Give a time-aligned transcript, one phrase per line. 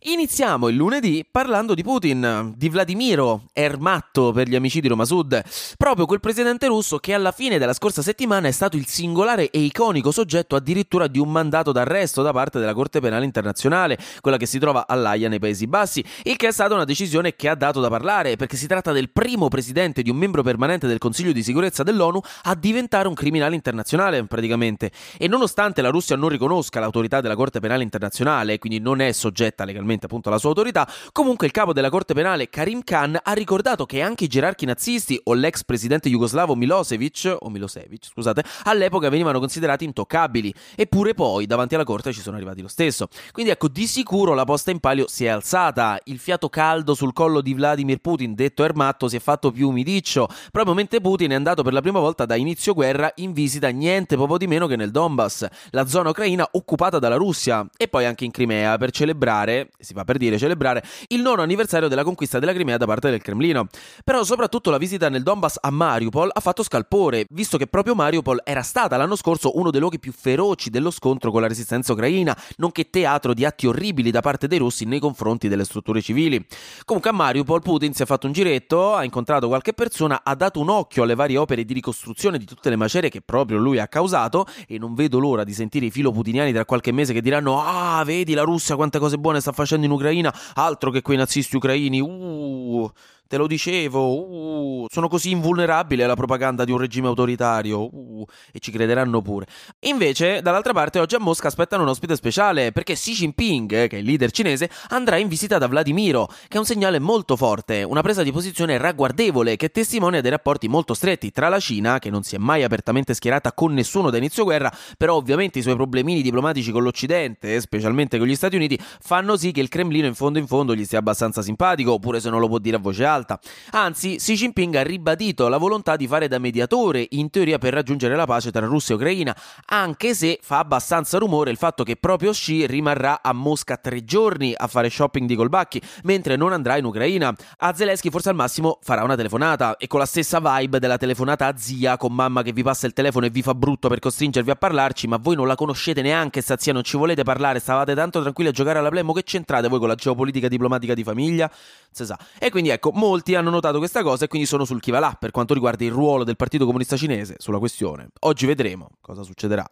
[0.00, 5.42] Iniziamo il lunedì parlando di Putin, di Vladimiro Ermatto per gli amici di Roma Sud,
[5.76, 9.58] proprio quel presidente russo che alla fine della scorsa settimana è stato il singolare e
[9.58, 14.46] iconico soggetto addirittura di un mandato d'arresto da parte della Corte Penale Internazionale, quella che
[14.46, 17.80] si trova all'Aia nei Paesi Bassi, il che è stata una decisione che ha dato
[17.80, 21.42] da parlare, perché si tratta del primo presidente di un membro permanente del Consiglio di
[21.42, 24.92] sicurezza dell'ONU a diventare un criminale internazionale, praticamente.
[25.18, 29.64] E nonostante la Russia non riconosca l'autorità della Corte Penale Internazionale, quindi non è soggetta
[29.64, 33.86] legalmente appunto alla sua autorità, comunque il capo della Corte Penale Karim Khan ha ricordato
[33.86, 39.38] che anche i gerarchi nazisti o l'ex presidente jugoslavo Milosevic, o Milosevic, scusate, all'epoca venivano
[39.38, 43.08] considerati intoccabili, eppure poi davanti alla Corte ci sono arrivati lo stesso.
[43.32, 47.12] Quindi ecco, di sicuro la posta in palio si è alzata, il fiato caldo sul
[47.12, 51.34] collo di Vladimir Putin, detto Ermatto, si è fatto più umidiccio, proprio mentre Putin è
[51.34, 54.76] andato per la prima volta da inizio guerra in visita niente poco di meno che
[54.76, 59.70] nel Donbass, la zona ucraina occupata dalla Russia, e poi anche in Crimea per celebrare,
[59.80, 63.22] si fa per dire celebrare, il nono anniversario della conquista della Crimea da parte del
[63.22, 63.68] Cremlino.
[64.04, 68.40] Però soprattutto la visita nel Donbass a Mariupol ha fatto scalpore, visto che proprio Mariupol
[68.44, 72.36] era stata l'anno scorso uno dei luoghi più feroci dello scontro con la resistenza ucraina,
[72.56, 76.44] nonché teatro di atti orribili da parte dei russi nei confronti delle strutture civili.
[76.84, 80.58] Comunque a Mariupol Putin si è fatto un giretto, ha incontrato qualche persona, ha dato
[80.58, 83.86] un occhio alle varie opere di ricostruzione di tutte le macerie che proprio lui ha
[83.86, 87.62] causato e non vedo l'ora di sentire i filo putiniani tra qualche mese che diranno
[87.62, 91.56] "Ah, vedi la Russia quante cose buone sta facendo in Ucraina, altro che quei nazisti
[91.56, 92.00] ucraini.
[92.00, 92.90] Uh,
[93.28, 98.58] Te lo dicevo, uh, sono così invulnerabili alla propaganda di un regime autoritario, uh, e
[98.58, 99.44] ci crederanno pure.
[99.80, 104.00] Invece, dall'altra parte, oggi a Mosca aspettano un ospite speciale, perché Xi Jinping, che è
[104.00, 108.00] il leader cinese, andrà in visita da Vladimiro, che è un segnale molto forte, una
[108.00, 112.22] presa di posizione ragguardevole che testimonia dei rapporti molto stretti tra la Cina, che non
[112.22, 116.22] si è mai apertamente schierata con nessuno da inizio guerra, però ovviamente i suoi problemini
[116.22, 120.38] diplomatici con l'Occidente, specialmente con gli Stati Uniti, fanno sì che il Cremlino in fondo
[120.38, 123.16] in fondo gli stia abbastanza simpatico, oppure se non lo può dire a voce alta
[123.18, 123.38] alta.
[123.72, 128.16] Anzi, Xi Jinping ha ribadito la volontà di fare da mediatore, in teoria per raggiungere
[128.16, 129.36] la pace tra Russia e Ucraina,
[129.66, 134.54] anche se fa abbastanza rumore il fatto che proprio Xi rimarrà a Mosca tre giorni
[134.56, 137.34] a fare shopping di colbacchi, mentre non andrà in Ucraina.
[137.58, 141.46] A Zelensky forse al massimo farà una telefonata e con la stessa vibe della telefonata
[141.46, 144.50] a zia con mamma che vi passa il telefono e vi fa brutto per costringervi
[144.50, 147.94] a parlarci, ma voi non la conoscete neanche sta zia, non ci volete parlare, stavate
[147.94, 151.50] tanto tranquilli a giocare alla Plemo che c'entrate voi con la geopolitica diplomatica di famiglia?
[151.90, 152.18] Se sa.
[152.38, 155.16] E quindi ecco, molti hanno notato questa cosa e quindi sono sul chi va là
[155.18, 158.08] per quanto riguarda il ruolo del Partito Comunista Cinese sulla questione.
[158.20, 159.66] Oggi vedremo cosa succederà.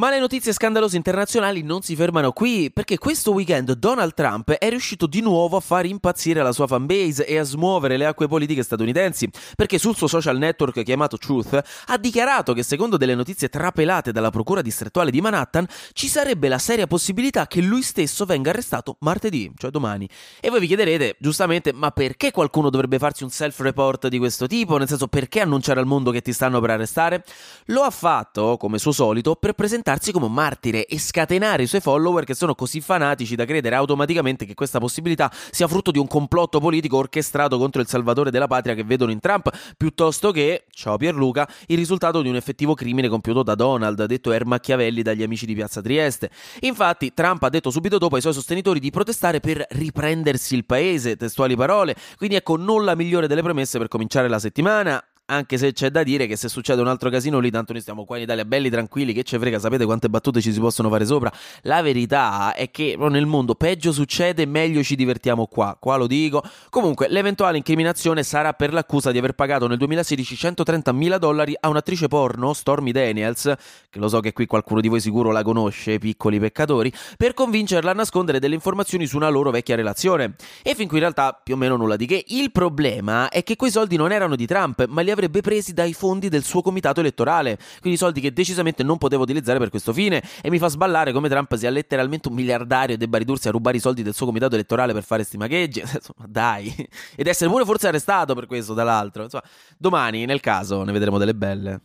[0.00, 4.68] Ma le notizie scandalose internazionali non si fermano qui, perché questo weekend Donald Trump è
[4.68, 8.62] riuscito di nuovo a far impazzire la sua fanbase e a smuovere le acque politiche
[8.62, 14.12] statunitensi, perché sul suo social network chiamato Truth ha dichiarato che secondo delle notizie trapelate
[14.12, 18.98] dalla procura distrettuale di Manhattan ci sarebbe la seria possibilità che lui stesso venga arrestato
[19.00, 20.08] martedì, cioè domani.
[20.40, 24.76] E voi vi chiederete, giustamente, ma perché qualcuno dovrebbe farsi un self-report di questo tipo?
[24.76, 27.24] Nel senso, perché annunciare al mondo che ti stanno per arrestare?
[27.64, 31.66] Lo ha fatto, come suo solito, per presentare presentarsi come un martire e scatenare i
[31.66, 35.98] suoi follower che sono così fanatici da credere automaticamente che questa possibilità sia frutto di
[35.98, 40.64] un complotto politico orchestrato contro il salvatore della patria che vedono in Trump, piuttosto che,
[40.70, 45.22] ciao Pierluca, il risultato di un effettivo crimine compiuto da Donald, detto Er Machiavelli dagli
[45.22, 46.30] amici di Piazza Trieste.
[46.60, 51.16] Infatti, Trump ha detto subito dopo ai suoi sostenitori di protestare per riprendersi il paese,
[51.16, 55.72] testuali parole, quindi ecco non la migliore delle premesse per cominciare la settimana, anche se
[55.72, 58.22] c'è da dire che se succede un altro casino lì, tanto noi stiamo qua in
[58.22, 61.30] Italia belli tranquilli, che ce frega, sapete quante battute ci si possono fare sopra.
[61.62, 65.76] La verità è che nel mondo peggio succede, meglio ci divertiamo qua.
[65.78, 66.42] Qua lo dico.
[66.70, 71.68] Comunque, l'eventuale incriminazione sarà per l'accusa di aver pagato nel 2016 130 mila dollari a
[71.68, 73.52] un'attrice porno, Stormy Daniels,
[73.90, 77.90] che lo so che qui qualcuno di voi sicuro la conosce, piccoli peccatori, per convincerla
[77.90, 80.36] a nascondere delle informazioni su una loro vecchia relazione.
[80.62, 82.24] E fin qui in realtà più o meno nulla di che.
[82.28, 85.92] Il problema è che quei soldi non erano di Trump, ma li avrebbe presi dai
[85.92, 90.22] fondi del suo comitato elettorale, quindi soldi che decisamente non poteva utilizzare per questo fine.
[90.40, 93.76] E mi fa sballare come Trump sia letteralmente un miliardario e debba ridursi a rubare
[93.76, 96.74] i soldi del suo comitato elettorale per fare sti magheggi, insomma dai,
[97.16, 99.44] ed essere pure forse arrestato per questo dall'altro, insomma
[99.76, 101.80] domani nel caso ne vedremo delle belle.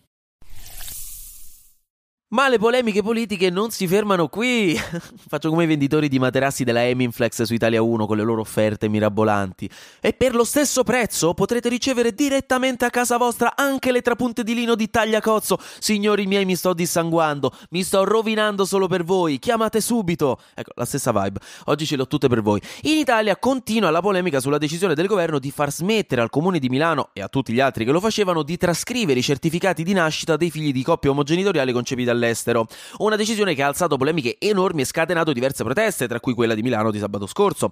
[2.33, 4.73] Ma le polemiche politiche non si fermano qui.
[5.29, 8.87] Faccio come i venditori di materassi della Eminflex su Italia 1 con le loro offerte
[8.87, 9.69] mirabolanti.
[10.01, 14.55] E per lo stesso prezzo potrete ricevere direttamente a casa vostra anche le trapunte di
[14.55, 15.59] lino di tagliacozzo.
[15.77, 19.37] Signori miei, mi sto dissanguando, mi sto rovinando solo per voi.
[19.37, 20.39] Chiamate subito.
[20.55, 21.39] Ecco, la stessa vibe.
[21.65, 22.59] Oggi ce l'ho tutte per voi.
[22.83, 26.69] In Italia continua la polemica sulla decisione del governo di far smettere al comune di
[26.69, 30.35] Milano e a tutti gli altri che lo facevano di trascrivere i certificati di nascita
[30.35, 32.67] dei figli di coppie omogenitoriali concepite all'estero all'estero.
[32.97, 36.61] Una decisione che ha alzato polemiche enormi e scatenato diverse proteste, tra cui quella di
[36.61, 37.71] Milano di sabato scorso.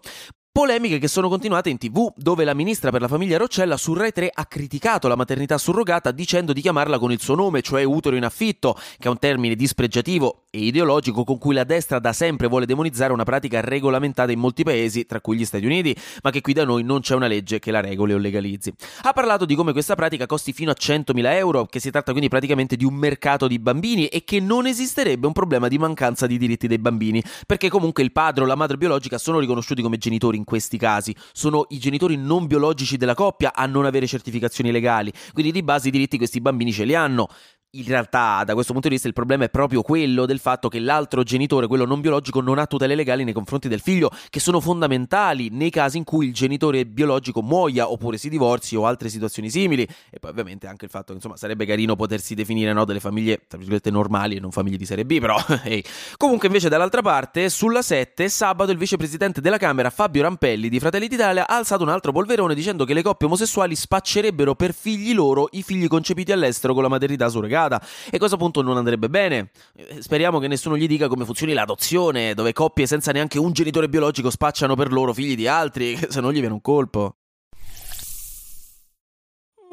[0.51, 4.11] Polemiche che sono continuate in tv, dove la ministra per la famiglia Roccella su Rai
[4.11, 8.17] 3 ha criticato la maternità surrogata dicendo di chiamarla con il suo nome, cioè utero
[8.17, 12.47] in affitto, che è un termine dispregiativo e ideologico con cui la destra da sempre
[12.47, 16.41] vuole demonizzare una pratica regolamentata in molti paesi, tra cui gli Stati Uniti, ma che
[16.41, 18.73] qui da noi non c'è una legge che la regoli o legalizzi.
[19.03, 22.29] Ha parlato di come questa pratica costi fino a 100.000 euro, che si tratta quindi
[22.29, 26.37] praticamente di un mercato di bambini e che non esisterebbe un problema di mancanza di
[26.37, 30.35] diritti dei bambini, perché comunque il padre o la madre biologica sono riconosciuti come genitori
[30.35, 31.15] in questi casi.
[31.31, 35.87] Sono i genitori non biologici della coppia a non avere certificazioni legali, quindi di base
[35.87, 37.29] i diritti questi bambini ce li hanno
[37.73, 40.79] in realtà, da questo punto di vista, il problema è proprio quello del fatto che
[40.79, 44.59] l'altro genitore, quello non biologico, non ha tutele legali nei confronti del figlio, che sono
[44.59, 49.49] fondamentali nei casi in cui il genitore biologico muoia oppure si divorzi o altre situazioni
[49.49, 49.87] simili.
[50.09, 53.43] E poi, ovviamente, anche il fatto che insomma sarebbe carino potersi definire no, delle famiglie,
[53.47, 55.37] tra virgolette, normali e non famiglie di serie B, però.
[55.63, 55.81] hey.
[56.17, 61.07] Comunque, invece, dall'altra parte, sulla 7, sabato il vicepresidente della Camera, Fabio Rampelli di Fratelli
[61.07, 65.47] d'Italia, ha alzato un altro polverone dicendo che le coppie omosessuali spaccerebbero per figli loro
[65.51, 69.51] i figli concepiti all'estero con la maternità surrogata complicata e questo appunto non andrebbe bene.
[69.75, 73.89] Eh, speriamo che nessuno gli dica come funzioni l'adozione, dove coppie senza neanche un genitore
[73.89, 77.15] biologico spacciano per loro figli di altri, se no gli viene un colpo.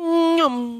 [0.00, 0.77] Mm-hmm.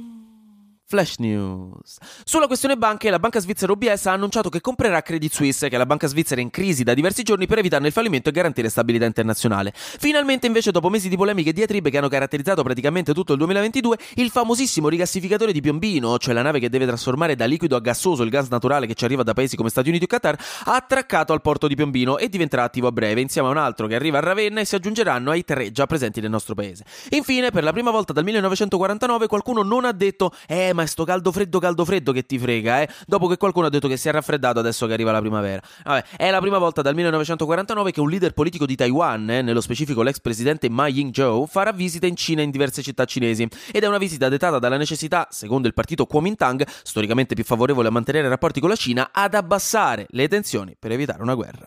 [0.90, 1.98] Flash News.
[2.24, 5.78] Sulla questione banche, la banca svizzera UBS ha annunciato che comprerà Credit Suisse, che è
[5.78, 9.04] la banca svizzera in crisi da diversi giorni per evitarne il fallimento e garantire stabilità
[9.04, 9.74] internazionale.
[9.74, 13.98] Finalmente, invece, dopo mesi di polemiche e diatribe che hanno caratterizzato praticamente tutto il 2022,
[14.14, 18.22] il famosissimo rigassificatore di Piombino, cioè la nave che deve trasformare da liquido a gassoso
[18.22, 21.34] il gas naturale che ci arriva da paesi come Stati Uniti o Qatar, ha attraccato
[21.34, 24.16] al porto di Piombino e diventerà attivo a breve, insieme a un altro che arriva
[24.16, 26.84] a Ravenna e si aggiungeranno ai tre già presenti nel nostro paese.
[27.10, 31.04] Infine, per la prima volta dal 1949, qualcuno non ha detto: Eh, ma è sto
[31.04, 32.88] caldo freddo caldo freddo che ti frega, eh?
[33.04, 35.60] Dopo che qualcuno ha detto che si è raffreddato adesso che arriva la primavera.
[35.84, 39.60] Vabbè, è la prima volta dal 1949 che un leader politico di Taiwan, eh, nello
[39.60, 43.48] specifico l'ex presidente Ma Ying-jeou, farà visita in Cina in diverse città cinesi.
[43.72, 47.90] Ed è una visita dettata dalla necessità, secondo il partito Kuomintang, storicamente più favorevole a
[47.90, 51.66] mantenere rapporti con la Cina, ad abbassare le tensioni per evitare una guerra.